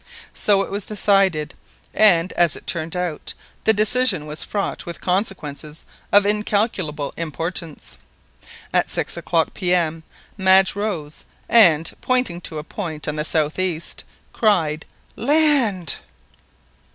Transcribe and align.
So 0.33 0.63
it 0.63 0.71
was 0.71 0.87
decided, 0.87 1.53
and, 1.93 2.33
as 2.33 2.55
it 2.55 2.65
turned 2.65 2.95
out, 2.95 3.35
the 3.65 3.71
decision 3.71 4.25
was 4.25 4.43
fraught 4.43 4.83
with 4.87 4.99
consequences 4.99 5.85
of 6.11 6.25
incalculable 6.25 7.13
importance. 7.17 7.99
At 8.73 8.89
six 8.89 9.15
o'clock 9.15 9.53
P.M. 9.53 10.01
Madge 10.39 10.75
rose, 10.75 11.23
and 11.47 11.93
pointing 12.01 12.41
to 12.41 12.57
a 12.57 12.63
point 12.63 13.07
on 13.07 13.15
the 13.15 13.23
south 13.23 13.59
east, 13.59 14.03
cried— 14.33 14.87
"Land!" 15.15 15.97